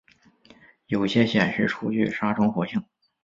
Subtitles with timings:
[0.87, 2.83] 有些显示出具杀虫活性。